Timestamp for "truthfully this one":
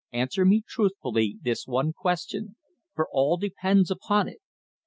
0.67-1.93